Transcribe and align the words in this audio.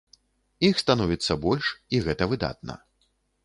Іх 0.69 0.79
становіцца 0.83 1.39
больш, 1.45 1.65
і 1.97 2.03
гэта 2.09 2.23
выдатна. 2.35 2.73